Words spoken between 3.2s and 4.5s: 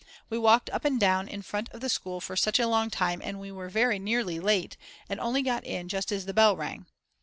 we were very nearly